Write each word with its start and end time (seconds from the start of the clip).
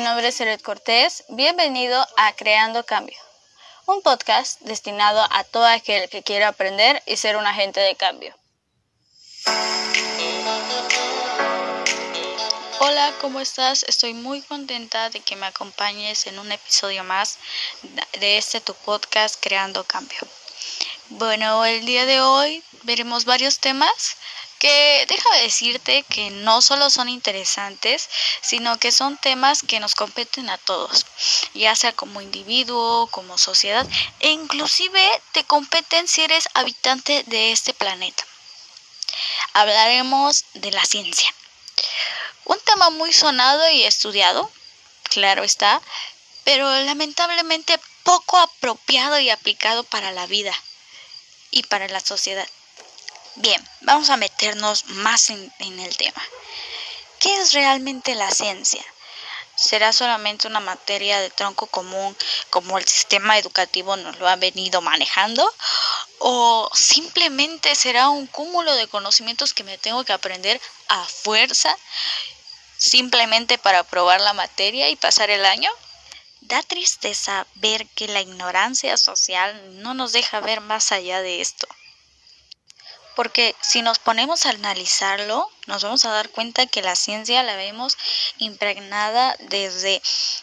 nombre 0.00 0.28
es 0.28 0.40
Eret 0.40 0.62
Cortés. 0.62 1.24
Bienvenido 1.28 2.06
a 2.16 2.32
Creando 2.34 2.82
Cambio, 2.86 3.18
un 3.84 4.00
podcast 4.00 4.58
destinado 4.62 5.22
a 5.30 5.44
todo 5.44 5.66
aquel 5.66 6.08
que 6.08 6.22
quiera 6.22 6.48
aprender 6.48 7.02
y 7.04 7.18
ser 7.18 7.36
un 7.36 7.46
agente 7.46 7.80
de 7.80 7.94
cambio. 7.94 8.34
Hola, 12.78 13.12
¿cómo 13.20 13.38
estás? 13.38 13.82
Estoy 13.82 14.14
muy 14.14 14.40
contenta 14.40 15.10
de 15.10 15.20
que 15.20 15.36
me 15.36 15.44
acompañes 15.44 16.26
en 16.26 16.38
un 16.38 16.50
episodio 16.50 17.04
más 17.04 17.38
de 18.18 18.38
este 18.38 18.62
tu 18.62 18.72
podcast 18.72 19.36
Creando 19.42 19.84
Cambio. 19.84 20.20
Bueno, 21.10 21.66
el 21.66 21.84
día 21.84 22.06
de 22.06 22.22
hoy 22.22 22.64
veremos 22.84 23.26
varios 23.26 23.58
temas 23.58 24.16
que 24.64 25.04
déjame 25.08 25.42
decirte 25.42 26.04
que 26.04 26.30
no 26.30 26.62
solo 26.62 26.88
son 26.88 27.10
interesantes, 27.10 28.08
sino 28.40 28.78
que 28.78 28.92
son 28.92 29.18
temas 29.18 29.60
que 29.60 29.78
nos 29.78 29.94
competen 29.94 30.48
a 30.48 30.56
todos, 30.56 31.04
ya 31.52 31.76
sea 31.76 31.92
como 31.92 32.22
individuo, 32.22 33.06
como 33.08 33.36
sociedad, 33.36 33.86
e 34.20 34.30
inclusive 34.30 35.02
te 35.32 35.44
competen 35.44 36.08
si 36.08 36.22
eres 36.22 36.48
habitante 36.54 37.24
de 37.26 37.52
este 37.52 37.74
planeta. 37.74 38.24
Hablaremos 39.52 40.46
de 40.54 40.70
la 40.70 40.86
ciencia. 40.86 41.28
Un 42.46 42.58
tema 42.60 42.88
muy 42.88 43.12
sonado 43.12 43.68
y 43.68 43.82
estudiado, 43.82 44.50
claro 45.10 45.44
está, 45.44 45.82
pero 46.44 46.70
lamentablemente 46.84 47.78
poco 48.02 48.38
apropiado 48.38 49.18
y 49.20 49.28
aplicado 49.28 49.84
para 49.84 50.10
la 50.10 50.24
vida 50.24 50.54
y 51.50 51.64
para 51.64 51.86
la 51.86 52.00
sociedad. 52.00 52.48
Bien, 53.36 53.68
vamos 53.80 54.10
a 54.10 54.16
meternos 54.16 54.86
más 54.86 55.28
en, 55.30 55.52
el 55.58 55.96
tema. 55.96 56.22
¿Qué 57.18 57.34
es 57.34 57.52
realmente 57.52 58.14
la 58.14 58.30
ciencia? 58.30 58.84
¿Será 59.56 59.92
solamente 59.92 60.46
una 60.46 60.60
materia 60.60 61.18
de 61.18 61.30
tronco 61.30 61.66
común 61.66 62.16
como 62.50 62.78
el 62.78 62.86
sistema 62.86 63.36
educativo 63.36 63.96
nos 63.96 64.20
lo 64.20 64.28
ha 64.28 64.36
venido 64.36 64.80
manejando? 64.82 65.52
¿O 66.20 66.70
simplemente 66.74 67.74
será 67.74 68.08
un 68.08 68.28
cúmulo 68.28 68.72
de 68.76 68.86
conocimientos 68.86 69.52
que 69.52 69.64
me 69.64 69.78
tengo 69.78 70.04
que 70.04 70.12
aprender 70.12 70.60
a 70.86 71.04
fuerza 71.04 71.76
simplemente 72.78 73.58
para 73.58 73.80
aprobar 73.80 74.20
la 74.20 74.32
materia 74.32 74.90
y 74.90 74.96
pasar 74.96 75.30
el 75.30 75.44
año? 75.44 75.70
Da 76.40 76.62
tristeza 76.62 77.48
ver 77.56 77.88
que 77.96 78.06
la 78.06 78.20
ignorancia 78.20 78.96
social 78.96 79.82
no 79.82 79.92
nos 79.92 80.12
deja 80.12 80.38
ver 80.38 80.60
más 80.60 80.92
allá 80.92 81.20
de 81.20 81.40
esto. 81.40 81.66
Porque 83.14 83.54
si 83.60 83.82
nos 83.82 83.98
ponemos 83.98 84.44
a 84.44 84.50
analizarlo, 84.50 85.48
nos 85.66 85.84
vamos 85.84 86.04
a 86.04 86.10
dar 86.10 86.30
cuenta 86.30 86.66
que 86.66 86.82
la 86.82 86.96
ciencia 86.96 87.42
la 87.42 87.54
vemos 87.56 87.96
impregnada 88.38 89.36
desde 89.38 90.02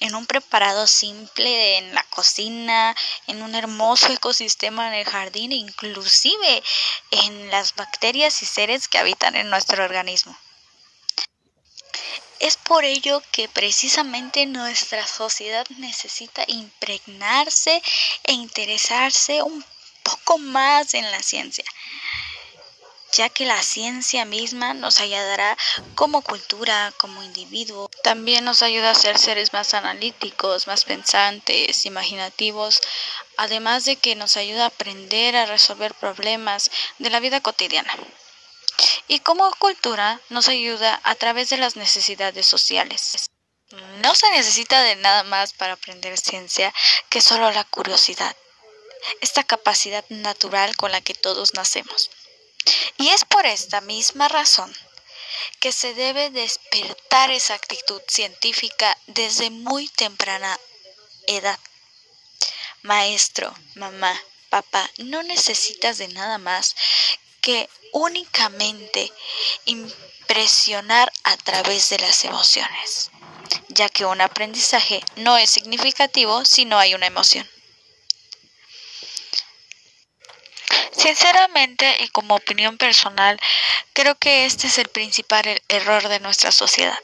en 0.00 0.14
un 0.14 0.26
preparado 0.26 0.86
simple 0.86 1.78
en 1.78 1.94
la 1.94 2.04
cocina, 2.04 2.94
en 3.26 3.42
un 3.42 3.54
hermoso 3.54 4.06
ecosistema 4.12 4.88
en 4.88 4.94
el 4.94 5.04
jardín, 5.04 5.52
inclusive 5.52 6.62
en 7.10 7.50
las 7.50 7.74
bacterias 7.74 8.42
y 8.42 8.46
seres 8.46 8.86
que 8.86 8.98
habitan 8.98 9.34
en 9.34 9.50
nuestro 9.50 9.84
organismo. 9.84 10.36
Es 12.38 12.56
por 12.56 12.84
ello 12.84 13.22
que 13.30 13.48
precisamente 13.48 14.46
nuestra 14.46 15.06
sociedad 15.06 15.64
necesita 15.78 16.44
impregnarse 16.48 17.82
e 18.24 18.32
interesarse 18.32 19.42
un 19.42 19.64
poco 20.02 20.38
más 20.38 20.94
en 20.94 21.08
la 21.10 21.22
ciencia 21.22 21.64
ya 23.12 23.28
que 23.28 23.44
la 23.44 23.62
ciencia 23.62 24.24
misma 24.24 24.72
nos 24.74 25.00
ayudará 25.00 25.56
como 25.94 26.22
cultura, 26.22 26.92
como 26.96 27.22
individuo. 27.22 27.90
También 28.02 28.44
nos 28.44 28.62
ayuda 28.62 28.90
a 28.90 28.94
ser 28.94 29.18
seres 29.18 29.52
más 29.52 29.74
analíticos, 29.74 30.66
más 30.66 30.84
pensantes, 30.84 31.84
imaginativos, 31.84 32.80
además 33.36 33.84
de 33.84 33.96
que 33.96 34.16
nos 34.16 34.36
ayuda 34.36 34.64
a 34.64 34.68
aprender 34.68 35.36
a 35.36 35.46
resolver 35.46 35.94
problemas 35.94 36.70
de 36.98 37.10
la 37.10 37.20
vida 37.20 37.40
cotidiana. 37.40 37.94
Y 39.08 39.20
como 39.20 39.50
cultura 39.56 40.20
nos 40.30 40.48
ayuda 40.48 40.98
a 41.04 41.14
través 41.14 41.50
de 41.50 41.58
las 41.58 41.76
necesidades 41.76 42.46
sociales. 42.46 43.30
No 44.00 44.14
se 44.14 44.30
necesita 44.30 44.82
de 44.82 44.96
nada 44.96 45.22
más 45.22 45.52
para 45.52 45.74
aprender 45.74 46.18
ciencia 46.18 46.72
que 47.08 47.20
solo 47.20 47.50
la 47.52 47.64
curiosidad, 47.64 48.36
esta 49.20 49.44
capacidad 49.44 50.04
natural 50.08 50.76
con 50.76 50.92
la 50.92 51.00
que 51.00 51.14
todos 51.14 51.54
nacemos. 51.54 52.10
Y 52.98 53.08
es 53.10 53.24
por 53.24 53.46
esta 53.46 53.80
misma 53.80 54.28
razón 54.28 54.72
que 55.60 55.72
se 55.72 55.94
debe 55.94 56.30
despertar 56.30 57.30
esa 57.30 57.54
actitud 57.54 58.00
científica 58.06 58.96
desde 59.06 59.50
muy 59.50 59.88
temprana 59.88 60.58
edad. 61.26 61.58
Maestro, 62.82 63.54
mamá, 63.74 64.20
papá, 64.50 64.90
no 64.98 65.22
necesitas 65.22 65.98
de 65.98 66.08
nada 66.08 66.38
más 66.38 66.74
que 67.40 67.68
únicamente 67.92 69.12
impresionar 69.64 71.12
a 71.24 71.36
través 71.36 71.90
de 71.90 71.98
las 71.98 72.24
emociones, 72.24 73.10
ya 73.68 73.88
que 73.88 74.04
un 74.04 74.20
aprendizaje 74.20 75.02
no 75.16 75.36
es 75.38 75.50
significativo 75.50 76.44
si 76.44 76.64
no 76.64 76.78
hay 76.78 76.94
una 76.94 77.06
emoción. 77.06 77.48
Sinceramente 81.02 81.96
y 82.04 82.08
como 82.10 82.36
opinión 82.36 82.78
personal, 82.78 83.36
creo 83.92 84.14
que 84.14 84.44
este 84.44 84.68
es 84.68 84.78
el 84.78 84.86
principal 84.86 85.44
er-, 85.48 85.62
error 85.68 86.06
de 86.06 86.20
nuestra 86.20 86.52
sociedad. 86.52 86.96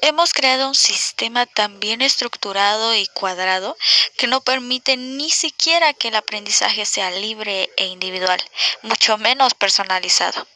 Hemos 0.00 0.32
creado 0.32 0.68
un 0.68 0.74
sistema 0.74 1.44
tan 1.44 1.80
bien 1.80 2.00
estructurado 2.00 2.94
y 2.94 3.06
cuadrado 3.08 3.76
que 4.16 4.26
no 4.26 4.40
permite 4.40 4.96
ni 4.96 5.28
siquiera 5.28 5.92
que 5.92 6.08
el 6.08 6.16
aprendizaje 6.16 6.86
sea 6.86 7.10
libre 7.10 7.68
e 7.76 7.88
individual, 7.88 8.42
mucho 8.80 9.18
menos 9.18 9.52
personalizado. 9.52 10.48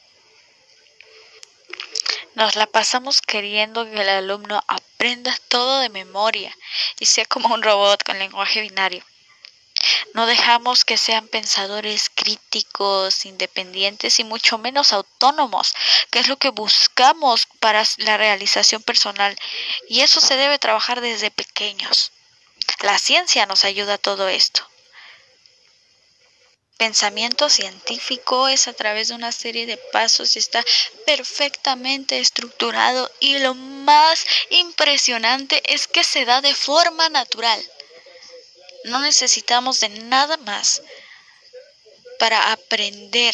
Nos 2.33 2.55
la 2.55 2.65
pasamos 2.65 3.21
queriendo 3.21 3.85
que 3.85 4.01
el 4.01 4.09
alumno 4.09 4.63
aprenda 4.67 5.37
todo 5.49 5.81
de 5.81 5.89
memoria 5.89 6.57
y 6.99 7.05
sea 7.05 7.25
como 7.25 7.53
un 7.53 7.61
robot 7.61 8.03
con 8.03 8.17
lenguaje 8.17 8.61
binario. 8.61 9.05
No 10.13 10.25
dejamos 10.25 10.85
que 10.85 10.97
sean 10.97 11.27
pensadores 11.27 12.09
críticos, 12.13 13.25
independientes 13.25 14.19
y 14.19 14.23
mucho 14.23 14.57
menos 14.57 14.93
autónomos, 14.93 15.73
que 16.11 16.19
es 16.19 16.27
lo 16.27 16.37
que 16.37 16.49
buscamos 16.49 17.47
para 17.59 17.83
la 17.97 18.17
realización 18.17 18.81
personal. 18.81 19.37
Y 19.89 20.01
eso 20.01 20.21
se 20.21 20.35
debe 20.35 20.59
trabajar 20.59 21.01
desde 21.01 21.31
pequeños. 21.31 22.11
La 22.81 22.97
ciencia 22.97 23.45
nos 23.45 23.63
ayuda 23.63 23.95
a 23.95 23.97
todo 23.97 24.27
esto. 24.29 24.67
Pensamiento 26.77 27.49
científico 27.49 28.49
es 28.49 28.67
a 28.67 28.73
través 28.73 29.07
de 29.07 29.15
una 29.15 29.31
serie 29.31 29.65
de 29.65 29.77
pasos 29.77 30.35
y 30.35 30.39
está 30.39 30.61
perfectamente 31.05 32.19
estructurado 32.19 33.09
y 33.21 33.39
lo 33.39 33.53
más 33.53 34.25
impresionante 34.49 35.63
es 35.73 35.87
que 35.87 36.03
se 36.03 36.25
da 36.25 36.41
de 36.41 36.53
forma 36.53 37.07
natural. 37.07 37.63
No 38.85 38.99
necesitamos 38.99 39.79
de 39.79 39.89
nada 39.89 40.37
más 40.37 40.83
para 42.19 42.51
aprender. 42.51 43.33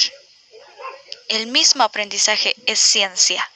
El 1.28 1.48
mismo 1.48 1.84
aprendizaje 1.84 2.56
es 2.66 2.80
ciencia. 2.80 3.50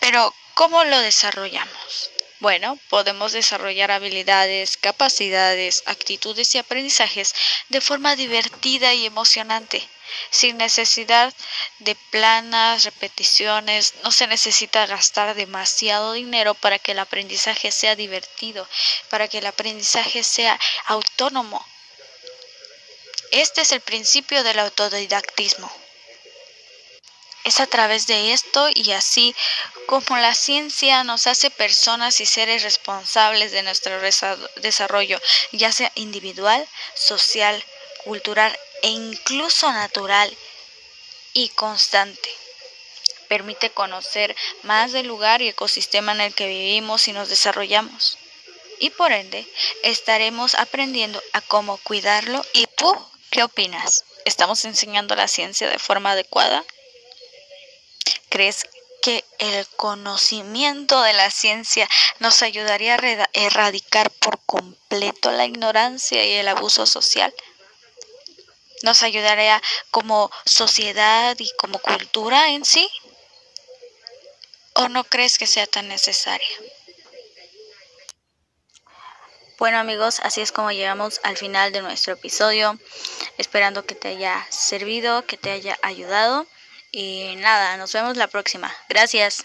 Pero, 0.00 0.34
¿cómo 0.54 0.82
lo 0.84 0.98
desarrollamos? 0.98 2.10
Bueno, 2.40 2.78
podemos 2.88 3.32
desarrollar 3.32 3.92
habilidades, 3.92 4.76
capacidades, 4.76 5.84
actitudes 5.86 6.52
y 6.54 6.58
aprendizajes 6.58 7.32
de 7.68 7.80
forma 7.80 8.16
divertida 8.16 8.92
y 8.92 9.06
emocionante, 9.06 9.88
sin 10.30 10.58
necesidad 10.58 11.32
de 11.78 11.94
planas, 12.10 12.84
repeticiones, 12.84 13.94
no 14.02 14.12
se 14.12 14.26
necesita 14.26 14.86
gastar 14.86 15.34
demasiado 15.34 16.12
dinero 16.12 16.54
para 16.54 16.78
que 16.78 16.92
el 16.92 16.98
aprendizaje 16.98 17.72
sea 17.72 17.96
divertido, 17.96 18.68
para 19.08 19.28
que 19.28 19.38
el 19.38 19.46
aprendizaje 19.46 20.24
sea 20.24 20.58
autónomo. 20.86 21.64
Este 23.30 23.60
es 23.60 23.72
el 23.72 23.80
principio 23.80 24.42
del 24.42 24.58
autodidactismo. 24.58 25.70
Es 27.44 27.60
a 27.60 27.66
través 27.66 28.06
de 28.06 28.32
esto 28.32 28.68
y 28.74 28.92
así 28.92 29.34
como 29.86 30.18
la 30.18 30.34
ciencia 30.34 31.04
nos 31.04 31.26
hace 31.26 31.50
personas 31.50 32.20
y 32.20 32.26
seres 32.26 32.62
responsables 32.62 33.50
de 33.50 33.62
nuestro 33.62 33.98
desarrollo, 34.56 35.20
ya 35.52 35.72
sea 35.72 35.90
individual, 35.94 36.68
social, 36.94 37.64
cultural 38.04 38.56
e 38.82 38.88
incluso 38.88 39.70
natural 39.72 40.36
y 41.32 41.48
constante. 41.50 42.30
Permite 43.28 43.70
conocer 43.70 44.34
más 44.62 44.92
del 44.92 45.06
lugar 45.06 45.42
y 45.42 45.48
ecosistema 45.48 46.12
en 46.12 46.20
el 46.20 46.34
que 46.34 46.48
vivimos 46.48 47.06
y 47.08 47.12
nos 47.12 47.28
desarrollamos. 47.28 48.18
Y 48.80 48.90
por 48.90 49.12
ende, 49.12 49.46
estaremos 49.82 50.54
aprendiendo 50.54 51.22
a 51.32 51.40
cómo 51.40 51.76
cuidarlo. 51.78 52.44
¿Y 52.54 52.66
qué 53.30 53.42
opinas? 53.42 54.04
¿Estamos 54.24 54.64
enseñando 54.64 55.14
la 55.14 55.28
ciencia 55.28 55.68
de 55.68 55.78
forma 55.78 56.12
adecuada? 56.12 56.64
¿Crees 58.30 58.66
que 59.00 59.24
el 59.38 59.66
conocimiento 59.76 61.02
de 61.02 61.12
la 61.12 61.30
ciencia 61.30 61.88
nos 62.18 62.42
ayudaría 62.42 62.96
a 62.96 63.28
erradicar 63.32 64.10
por 64.10 64.38
completo 64.44 65.30
la 65.30 65.46
ignorancia 65.46 66.24
y 66.24 66.32
el 66.32 66.48
abuso 66.48 66.86
social. 66.86 67.34
Nos 68.82 69.02
ayudaría 69.02 69.60
como 69.90 70.30
sociedad 70.46 71.36
y 71.38 71.50
como 71.56 71.78
cultura 71.78 72.50
en 72.50 72.64
sí. 72.64 72.88
¿O 74.74 74.88
no 74.88 75.04
crees 75.04 75.38
que 75.38 75.46
sea 75.46 75.66
tan 75.66 75.88
necesaria? 75.88 76.48
Bueno 79.58 79.78
amigos, 79.78 80.20
así 80.22 80.40
es 80.40 80.52
como 80.52 80.72
llegamos 80.72 81.20
al 81.22 81.36
final 81.36 81.70
de 81.70 81.82
nuestro 81.82 82.14
episodio, 82.14 82.78
esperando 83.36 83.84
que 83.84 83.94
te 83.94 84.08
haya 84.08 84.46
servido, 84.48 85.26
que 85.26 85.36
te 85.36 85.50
haya 85.50 85.78
ayudado 85.82 86.46
y 86.92 87.36
nada, 87.36 87.76
nos 87.76 87.92
vemos 87.92 88.16
la 88.16 88.28
próxima. 88.28 88.74
Gracias. 88.88 89.44